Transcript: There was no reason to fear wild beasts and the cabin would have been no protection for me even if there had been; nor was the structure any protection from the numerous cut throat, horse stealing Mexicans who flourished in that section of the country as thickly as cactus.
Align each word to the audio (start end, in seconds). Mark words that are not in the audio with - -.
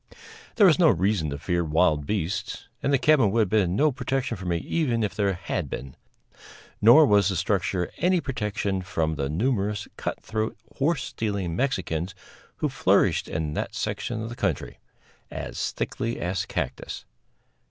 There 0.55 0.65
was 0.65 0.79
no 0.79 0.89
reason 0.89 1.29
to 1.29 1.37
fear 1.37 1.63
wild 1.63 2.07
beasts 2.07 2.67
and 2.81 2.91
the 2.91 2.97
cabin 2.97 3.29
would 3.29 3.41
have 3.41 3.49
been 3.49 3.75
no 3.75 3.91
protection 3.91 4.35
for 4.35 4.47
me 4.47 4.57
even 4.57 5.03
if 5.03 5.13
there 5.13 5.33
had 5.33 5.69
been; 5.69 5.95
nor 6.81 7.05
was 7.05 7.29
the 7.29 7.35
structure 7.35 7.91
any 7.97 8.19
protection 8.19 8.81
from 8.81 9.13
the 9.13 9.29
numerous 9.29 9.87
cut 9.97 10.19
throat, 10.19 10.57
horse 10.77 11.03
stealing 11.03 11.55
Mexicans 11.55 12.15
who 12.55 12.67
flourished 12.67 13.27
in 13.27 13.53
that 13.53 13.75
section 13.75 14.23
of 14.23 14.29
the 14.29 14.35
country 14.35 14.79
as 15.29 15.69
thickly 15.73 16.19
as 16.19 16.47
cactus. 16.47 17.05